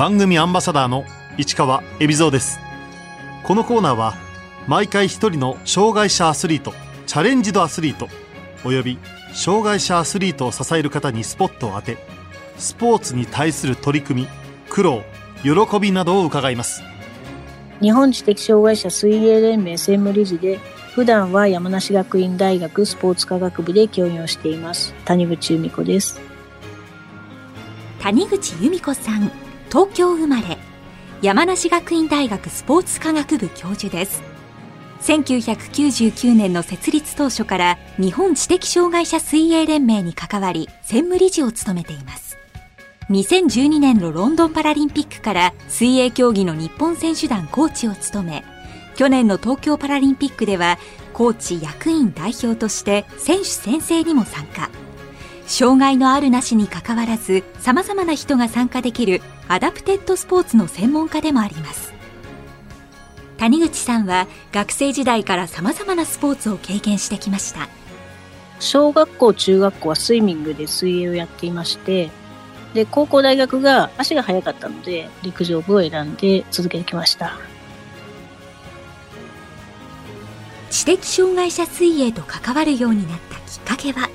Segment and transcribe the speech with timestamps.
[0.00, 1.04] 番組アンバサダーの
[1.36, 2.58] 市川恵比蔵です。
[3.44, 4.14] このコーナーは
[4.66, 6.72] 毎回一人の障害者アスリート
[7.04, 8.08] チャレンジドアスリート
[8.64, 8.98] および
[9.34, 11.98] 障害者アスリートを支える方にスポットを当て
[12.56, 14.28] スポーツに対する取り組み
[14.70, 15.02] 苦労
[15.42, 16.82] 喜びなどを伺います。
[17.82, 20.60] 日本知的障害者水泳連盟専務理事で
[20.94, 26.18] 普段は山梨学院大学スポーツ科学部で教員をしています谷口由美子です。
[28.00, 29.49] 谷口由美子さん。
[29.70, 30.58] 東京生まれ
[31.22, 34.20] 山梨学院大学スポーツ科学部教授です。
[35.02, 42.36] 1999年の設立当初から日本知的障害者水泳連盟に関わり専務理事を務めています。
[43.10, 48.44] 2012年のロンドンパラリンピックから水泳競技の日本選手団コーチを務め
[48.96, 50.78] 去年の東京パラリンピックでは
[51.12, 54.68] コーチ役員代表として選手宣誓にも参加。
[55.46, 59.20] 障害のあるなしにかかわらず様々な人が参加できる
[59.52, 61.92] アダプテッドスポーツの専門家でもあります。
[63.36, 67.68] 谷口さんは学生時代から様々なスポーツを経験してきました。
[68.60, 72.10] 小学校中学校はスイミングで水泳をやっていまして
[72.74, 77.36] で高校大学が足が速かったので陸上部を選んで続けてきました。
[80.70, 84.08] 知的障害者水泳と関わるようになったきっかけは？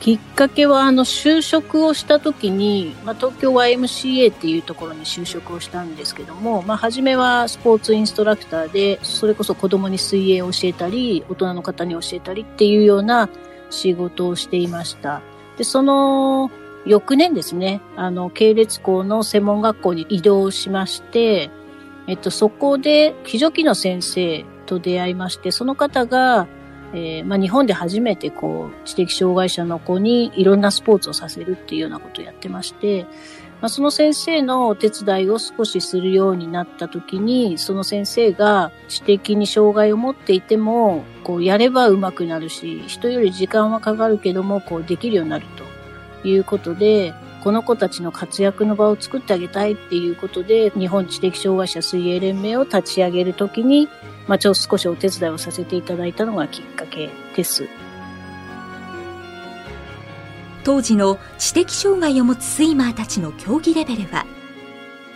[0.00, 13.28] きっかけは、あの、就職をした時に、まあ、東京 YMCA っていうところに就職をしたんですけども、まあ、初めはスポーツインストラクターで、それこそ子供に水泳を教えたり、大人の方に教えたりっていうような
[13.68, 15.20] 仕事をしていました。
[15.58, 16.50] で、その、
[16.86, 21.50] 翌年ですね、あの、系列校の専門学校に移動しまして、
[22.06, 26.46] えっと、そこで、非常機の先生と出会いまして、その方が、
[26.92, 33.04] えー、まあ、日本で初めてこう知的障害者の子にいろんなスポーツをさせるっていうようなことをやってまして、
[33.60, 45.46] まあ、その先生のお手伝いを少しするようになった時にその先生が知的に障害を持っていてもこうやれば上手くなるし人より時間はかかるけどもこうできるようになる
[46.22, 53.88] ということでこの子たちの活躍の場を作ってあげたいっていうことで日本知的障害者水泳連盟を立ち上げるときに
[54.28, 57.66] まあ、ちょっと少しお手伝いをさせていただいたのがきっかけです。
[60.62, 64.26] 当時の知的障害を持つスイマーたちの競技レベルは？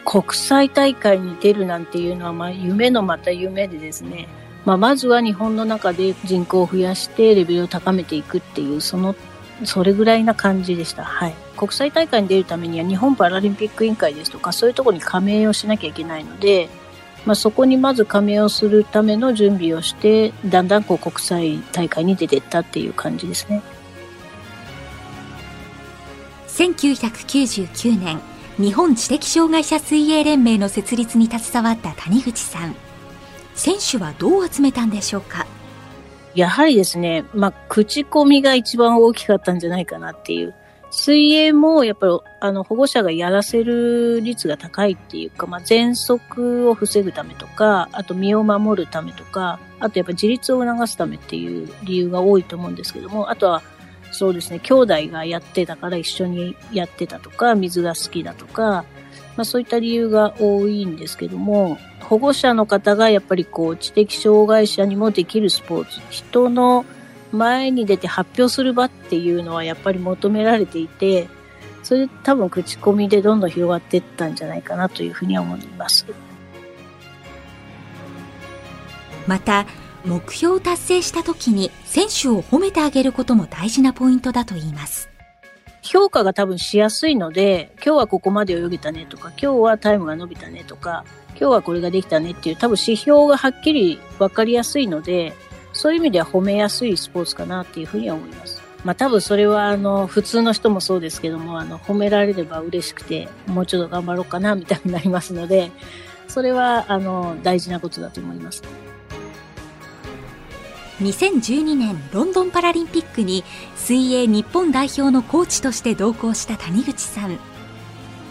[0.05, 4.27] 国際大会に出るなんていうのは、まあ、夢のまた夢でですね、
[4.65, 9.15] まあ、まずは日本の中で人口を増やしてレベルを高めていくっていう、その、
[9.63, 11.05] それぐらいな感じでした。
[11.05, 11.35] はい。
[11.57, 16.69] 国際大会に出るためには日本パラリンピック委員会ですとか、そういうところに加盟をしなきゃいけないので、
[17.25, 23.63] まあ、そこにまず加盟をするための準備をしてだんだんこう国際大会に出ていったっていう感じですね
[26.49, 28.21] 1999年
[28.59, 32.77] 日本知的障害者水泳連盟の設立に携わった谷口さん
[33.55, 35.47] 選手はどう集めたんでしょうか？
[36.35, 40.55] やはりですね、まあ、口コミが一番大きかったんじゃないかなっていう。
[40.97, 53.61] 水泳もやっぱりあの保護者がやらせる率が高いっていうか、まあ、喘息を防ぐためとか、あと身を守るためとか、あとやっぱ自立を促すためっていう理由が多いと思うんですけども、あとは
[54.13, 58.85] そうですね、兄弟がやってたから一緒にやってたとか、水が好きだとか、
[59.37, 66.85] まあそういった理由が多いんですけども、保護者の方がやっぱりこう知的障害者にもできるスポーツ、人の
[67.33, 71.29] 前に出て発表する場っていうのはやっぱり求められていて、
[71.83, 76.07] それ多分口コミでどんどん広がっていったんじゃないかなというふうに思います。
[79.27, 79.67] また、
[80.05, 85.14] 目標を達成した時に選手を褒めてあげることも大事なポイントだと言います。
[85.85, 95.35] 評価が多分しやすいので、今日はここまで泳げたねとか、今日はタイムが伸びたねとか、今日はこれができたねっていう多分指標がはっきり分かりやすいので、
[95.75, 98.63] そういう意味では褒めやすいスポーツかなっていうふうには思います。
[98.83, 105.71] まあ多分それはあの普通の人もそうですけども、あの褒められれば嬉しくて、もうちょっと頑張ろうかなみたいになりますので、
[106.29, 108.63] それはあの大事なことだと思います。
[111.01, 113.45] 2012年ロンドンパラリンピックに
[113.77, 117.39] 水泳日本代表のコーチとして同行した谷口さん。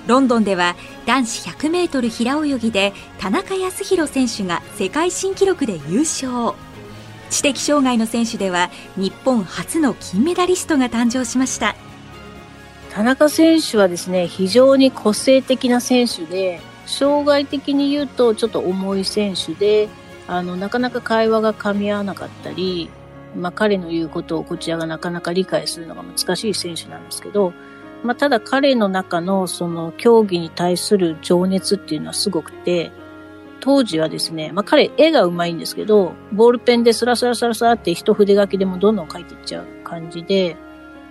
[0.07, 0.75] ロンドンでは
[1.06, 6.54] 男子 100m 平泳ぎで田中康弘選手が世界新記録で優勝。
[7.33, 11.75] 知的障害の選手では日本初の金メダリストが誕生しました
[12.92, 19.89] 田中選手はですね非常に個性的な選手で障害的に言うとちょっと重い選手で
[20.28, 22.90] あのなかなか会話が噛み合わなかったり、
[23.36, 27.54] まあ、彼の言うことをこちらがなかなか理解するのが難しい選手なんですけど
[28.04, 32.92] まあ、ただ彼の中のその競技に対する情熱っていうのはすごくて、
[33.62, 40.58] 当時はですね、まあ、彼絵が上手いんですけど、ボールペンでスラスラスラスラって一筆書きでもどんどん書いていっちゃう感じで、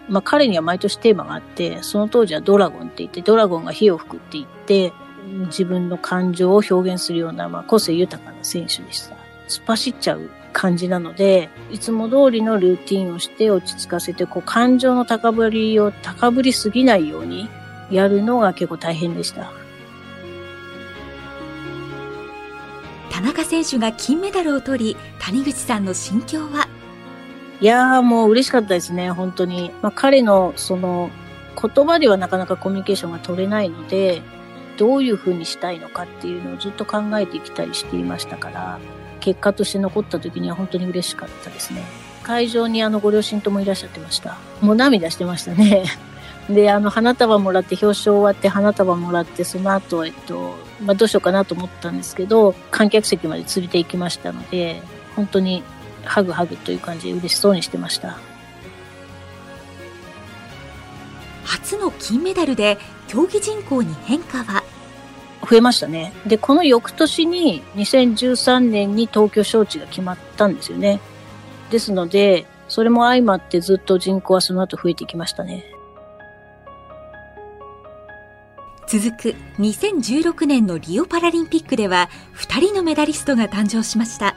[0.09, 4.93] まあ、彼には毎年テーマがあって、その当時はドラゴンって言って、ドラゴンが火を吹くって言って、
[5.33, 9.17] 自分の感情を表現するような、まあ、個性豊かな選手でした。
[9.49, 17.49] 突っ走っちゃう感じなので、いつも通りのルーティンをして落ち着かせて、こう感情の高ぶりを高ぶりすぎないように
[17.91, 19.51] やるのが結構大変でした。
[23.11, 26.69] 田中選手が金メダルを取り、谷口さんの心境は？
[27.61, 29.71] いやーもう嬉しかったですね、本当に。
[29.83, 31.11] まあ、彼のその
[31.61, 34.23] 言葉ではなかなかコミュニケーションが取れないので、
[34.77, 38.79] どういうふうにしたいのかっていうのをずっと考えてきたりしていましたから、
[39.21, 41.83] 結果として残った時には本当に嬉しかったですね。
[42.23, 44.37] 会場にあのご両親ともいらっしゃってました。
[44.61, 45.85] もう涙してましたね。
[46.51, 54.83] で、あの花束もらって表彰終わって花束もらってその後、えっと、まあ、どうしようかなと思ったんですけど、観客席まで連れて行きましたので、
[55.15, 55.63] 本当に
[56.05, 58.19] ハグハグという感じで嬉しそうにしてました。
[61.73, 62.79] 初の金メダルで
[63.09, 64.63] 競技人口に変化は？
[65.49, 66.13] 増えましたね。
[66.27, 71.01] で、この翌年に2013年に東京招致が決まったんですよね。
[71.71, 75.65] ですので、それも相まってずっと人口はその後増えていきましたね。
[78.87, 84.37] 続く2016年のリオパラリンピックでは2人のメダリストが誕生しました。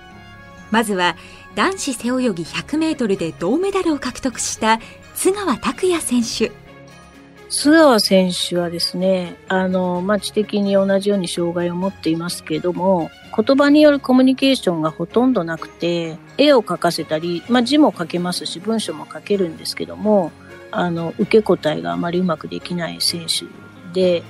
[0.72, 1.16] まずは
[1.54, 4.80] 男子背泳ぎ100メートルで銅メダルを獲得した
[5.14, 6.65] 津川拓也選手。
[7.56, 20.34] 津川選手はですね、あの、まあ、知的に同じように障害を持っていますけども、言葉によるコミュニケーションがほとんどなくて、絵を描かせたり、まあ、字も書けますし、文章も書けるんですけども、
[20.70, 23.46] あの、受け答えがあまりうまくできない選手
[23.94, 24.22] で、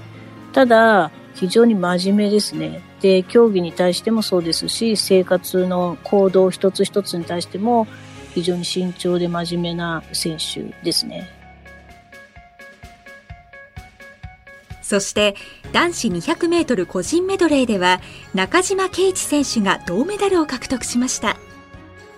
[0.53, 2.83] ただ、非常に真面目ですね。
[3.01, 7.87] で、競技に対してもそうですし、生活の行動一つ一つに対しても、
[8.35, 11.44] 非常に慎重で真面目な選手ですね。
[14.85, 15.35] そして
[15.71, 18.01] 男子200メートル個人メドレーでは
[18.35, 21.37] 中島啓一選手が銅メダルを獲得しました。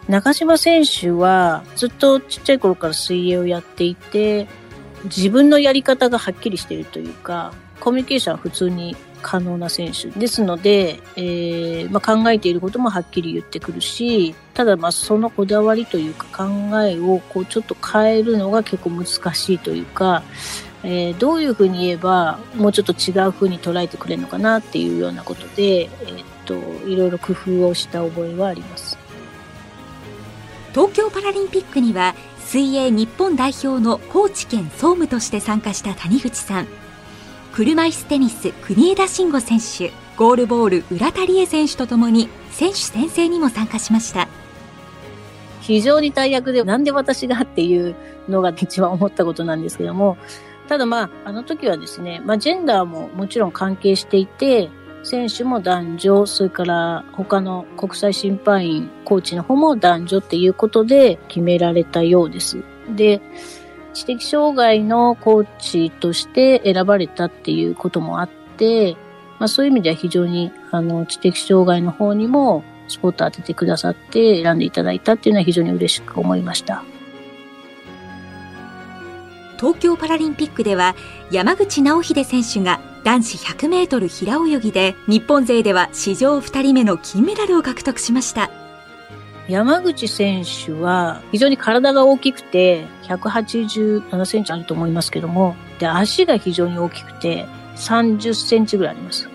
[0.09, 4.47] 中島選手はずっとちっちゃい頃から水泳をやっていて、
[5.05, 20.23] 自分のやり方がはっきりしているというか、コミュニケーションは普通に可能な選手ですので、えーまあ、考えていることもはっきり言ってくるし、ただまあそのこだわりというか考えをこうちょっと変えるのが結構難しいというか、
[20.83, 26.55] えー、どういうふうに言えばもうちょっと違うふうに捉えてくれるのかなっていうようなことで、えー、っと
[26.87, 28.97] いろいろ工夫をした覚えはあります。
[30.73, 36.67] 東京パラリンピックには水泳日本代表のコーチ兼総務として参加した谷口さん。
[37.53, 44.27] 車椅子テニス国枝慎吾選手ゴールボール浦田理恵選手とともに選手宣誓にも参加しました。
[45.61, 47.95] 非常に大役でなんで私がっていう
[48.29, 50.17] のが一番思ったことなんですけども
[50.67, 54.69] ただまあ、あの時はですね、まあジェンダーももちろん関係していて、
[55.03, 62.63] 選手も男女、それから他の国際審判員、コーチの方も男女っていうことで決められたようです。
[62.95, 63.21] で、
[63.93, 68.97] 知的障害のコーチとして選ばれたっていうこともあって、
[69.39, 76.83] まあそういう意味では非常にあの知的障害の方にもスポット当ててくださって選んでいただいたっていうのは非常に嬉しく思いました。
[79.57, 80.95] 東京パラリンピックでは
[81.31, 88.49] 山口直秀選手が男子100メートル平泳ぎで日本勢では史上2人目の金メダルを獲得しました。
[89.47, 97.45] 山口選手は非常に体が大きくて187センチあると思いますけども、で、足が非常に大きくて
[97.77, 99.29] 30センチぐらいあります。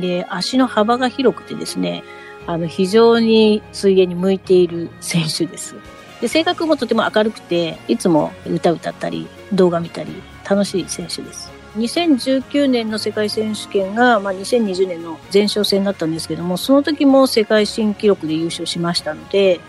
[0.00, 2.04] で、足の幅が広くてですね、
[2.46, 5.76] あの、非常に水泳に向いている選手です。
[6.20, 11.50] で、性格もとても明るくて、いつも歌歌ったり、動画見たり、楽しい選手です。
[11.76, 19.60] 2019年の世界選手権が、まあ、2020年の前哨戦だったんですけども、その時も世界新記録で優勝しましたので、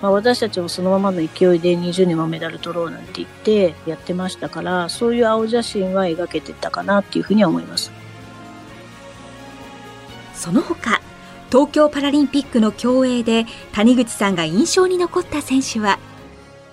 [0.00, 1.28] まあ、私たちもそのままの勢い
[1.60, 7.92] で20年もメダル取ろうなんて言ってやってましたから、そういう青写真は描けてたかなっていうふうには思います。
[10.34, 11.02] その他、
[11.50, 15.98] 東京パラリンピックの競泳で谷口さんが印象に残った選手は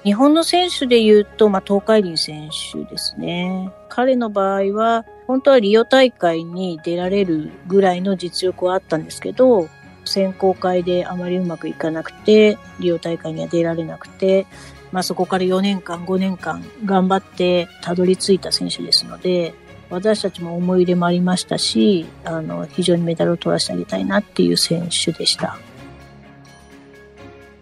[0.08, 3.70] 日本の選手で言うと、まあ、東海林選手ですね。
[3.90, 9.68] 彼の場合は、本当はリオ大会に出られるぐらいの実力はあったんですけど、
[10.06, 14.48] 選考会であまりうまくいかなくて、リオ大会には出られなくて、
[14.94, 19.54] まあそこから4年間、5年間頑張ってたどり着いた選手ですので、
[19.90, 25.58] 私たちも思い入れもありましたし、あの、非常にメダルを取らせてあげたいなっていう選手でした。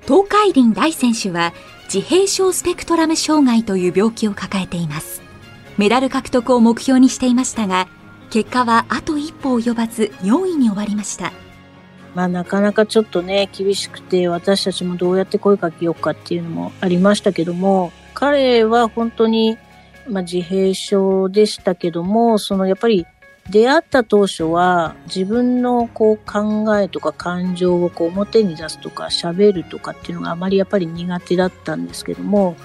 [0.03, 1.51] 東海林大選手は
[1.85, 5.21] 自閉症スペクトラム障害という病気を抱えています。
[5.77, 7.87] メダル獲得を目標にしていましたが、
[8.29, 11.31] 結果はあと一歩及ばず4位に終わりました。
[12.15, 19.57] まあなかなかちょっとね、厳しくて私たちもどうやって声かけようかっていうのもありましたけども、彼は本当に、
[20.07, 23.05] まあ、自閉症でしたけども、そのやっぱり
[23.49, 32.55] 出会った当初は自分のこう考えとか感情をこう表に出すとか喋るとかっていうのがあまりやっぱり苦手だったんですけども、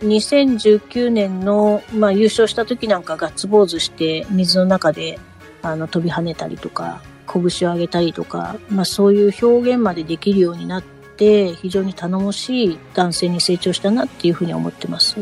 [0.00, 5.18] 2019年の、まあ、優勝した時なんかガッツポーズして水の中で
[5.62, 15.16] あの飛び跳ねたりとか拳を上げたりとか、まあ、そういう表現までできるようになって非常に頼もしい男性に成長したなっていうふうに思ってます。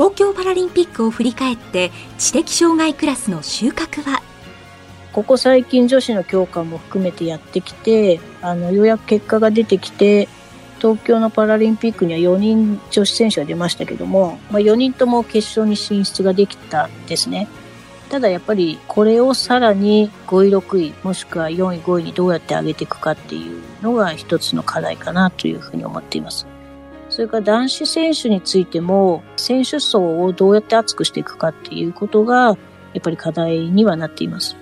[0.00, 4.22] 東京パラリンピックを振り返って知的障害クラスの収穫は？
[5.12, 10.26] ここ最近女子の強化も含めてやってきてあのようやく結果が出てきて
[10.78, 17.46] 東京のパラリンピックには4人女子選手が出ましたけども、まあ、4人とも決勝に進出ができたんですね。
[18.08, 26.46] ただやっぱりこれをさらに5位、6位、もしくは4位、5位にどうやって上げていくかっていうのが一つの課題かなというふうに思っています。
[27.10, 32.56] それから男子選手についても選手層をどうやって厚くしていくかっていうことが
[32.94, 34.56] やっぱり課題にはなっています。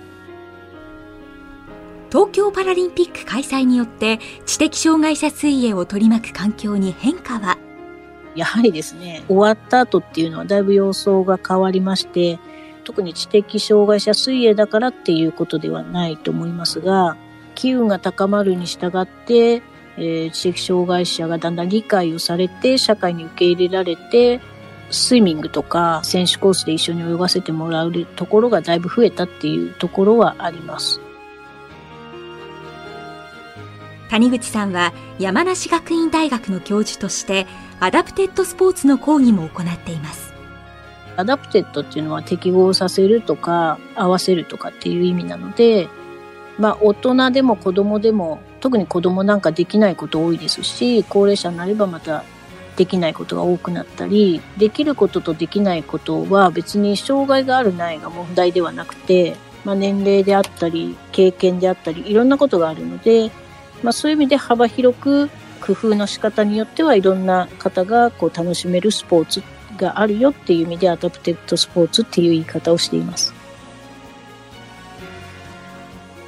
[2.10, 7.58] 東京パラリンピック開催によって知的障害者水泳を取り巻く環境に変化は？
[8.34, 12.38] やはりですね、終わった後っていうのはだいぶ様相が変わりまして、
[12.84, 17.16] 特に知的障害者水泳だからっていうことではないと思いますが、
[17.54, 19.60] 機運が高まるに従って、
[19.98, 24.40] えー、知的障害者がだんだん理解をされて、社会に受け入れられて、
[24.90, 31.00] スイミングとか選手コースで一緒に泳がせてもらうところがだいぶ増えたっていうところはあります。
[34.08, 37.46] 谷口さんは山梨学院大学の教授として
[37.78, 40.32] アダプテッドスポーツの講義も行っています
[41.16, 45.88] アダプテッドっていうのは適合させるとか合わせるとかっていう意味なので
[46.58, 52.24] まあ大人でも子供でも特に子供なんかできないこと多いですし高齢者になればまた
[52.76, 63.30] できないことが多くなったりできることとできないことは別に障害があるないが問題ではなくて、まあ、年齢であったり経験であったりいろんなことがあるので
[63.82, 65.28] まあ、そういう意味で幅広く
[65.60, 69.42] 工夫の仕方によってはいろんな方がこう楽しめるスポーツ
[69.76, 73.37] があるよっていう意味でアダプテッドスポーツっていう言い方をしています。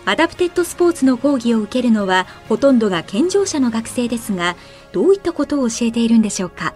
[0.06, 4.56] アダプテッドスポーツの講義を受けるのはほとんどが健常者の学生ですが、
[4.92, 6.74] どういったことを教えているんでしょうか？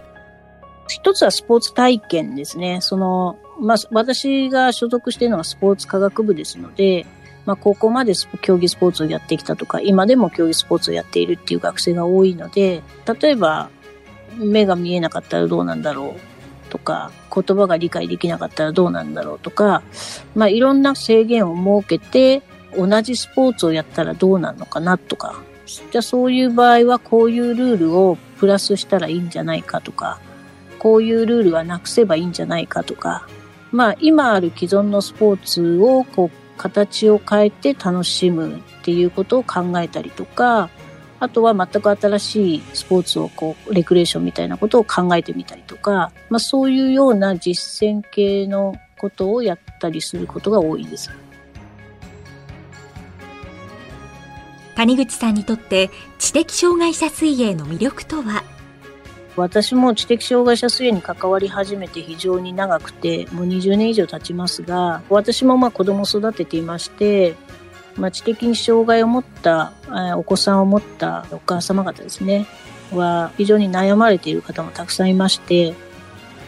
[0.87, 2.79] 一つはスポーツ体験ですね。
[2.81, 7.05] その、まあ、私が所属しているのはスポーツ科学部ですので、
[7.45, 12.83] まあ、高校まで競技スポーツをやってきたとか、今でも競技スポーツをやっているっていう学生が多いので、
[13.19, 13.69] 例えば、
[14.37, 19.81] 目が見えなかったらどうなんだろうとか、言葉が理解できなかったらどうなんだろうとか、
[20.35, 22.43] まあ、いろんな制限を設けて、
[22.77, 30.19] 同じスポーツをやったらどうなのかなとか、じゃあそういう場合はこういうルールをプラスしたらいいんじゃないかとか、
[30.79, 33.27] こういうルールはなくせばいいんじゃないかとか、
[33.71, 40.69] まあ今ある既存のスポーツをこう形を変えて楽しむっていうことを考えたりとか、
[41.19, 51.09] あとは全く新しいスポーツをこう、レクレーションみたいなことを考えてみたりとか、まあそういうような実践系のことをやったりすることが多いです。
[54.75, 55.89] 谷口さんにとって
[56.19, 58.43] 知的障害者水泳の魅力とは？
[59.37, 67.35] 私も知的障害者水泳に関わり始めて非常に長くて、もう20年以上経ちますが、私もまあ子供を育てていまして、
[67.97, 69.73] まあ、知的に障害を持った、
[70.15, 72.45] お子さんを持ったお母様方ですね、
[72.91, 75.73] は非常に悩まれている方もたくさんいまして、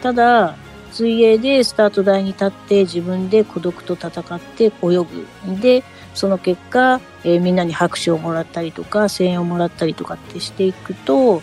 [0.02, 0.56] ただ、
[0.92, 5.06] 水泳でスタート台に立って自分で孤独と戦って泳ぐ。
[5.60, 5.84] で、
[6.18, 11.42] その結果、えー、みんなに拍手をもらったりとか、声援をもらったりとかってしていくと、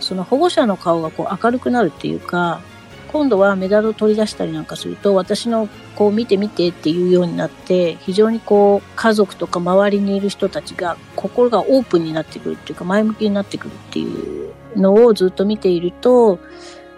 [0.00, 2.62] その保護者の顔がこう明るくなるっていうか、
[3.12, 16.38] 今度はメダルを取り出したりなんかすると、私のこう見て見てっていうようになって、非常にこう家族とか周りにいる人たちが心がオープンになってくるっていうか前向きになってくるっていうのをずっと見ていると、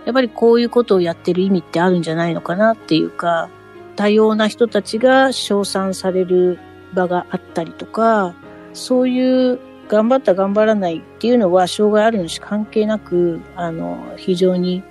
[0.06, 3.50] やっぱりこういうことをやってる意味ってあるんじゃないのかなっていうか、
[3.96, 6.60] 多様な人たちが称賛される
[6.95, 8.35] 場があったりとか、
[8.73, 14.83] そういう頑張った頑張らないっていうのは障害あるのし関係なく、あの、非常に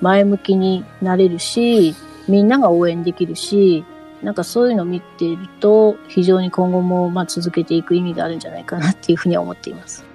[0.00, 1.94] 前向きになれるし、
[2.28, 3.84] みんなが応援できるし、
[4.22, 10.05] なんかそういうのを見ていると、非常に今後もまあ続けていく意味があるんじゃないかなっていうふうには思っています。